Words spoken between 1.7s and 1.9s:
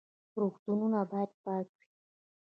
وي